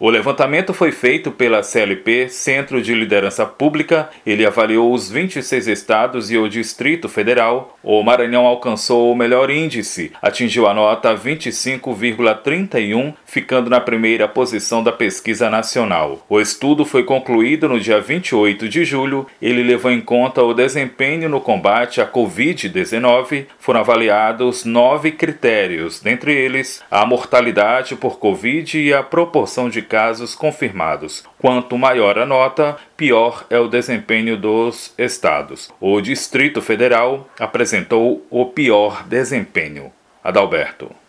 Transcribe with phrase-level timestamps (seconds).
[0.00, 4.10] O levantamento foi feito pela CLP, Centro de Liderança Pública.
[4.26, 7.78] Ele avaliou os 26 estados e o Distrito Federal.
[7.80, 14.90] O Maranhão alcançou o melhor índice, atingiu a nota 25,31, ficando na primeira posição da
[14.90, 16.24] pesquisa nacional.
[16.28, 19.28] O estudo foi concluído no dia 28 de julho.
[19.40, 23.46] Ele levou em conta o desempenho no combate à Covid-19.
[23.60, 30.34] Foram avaliados nove critérios, dentre eles a mortalidade por Covid e a proporção de casos
[30.34, 31.24] confirmados.
[31.38, 35.70] Quanto maior a nota, pior é o desempenho dos estados.
[35.80, 39.92] O Distrito Federal apresentou o pior desempenho.
[40.22, 40.94] Adalberto.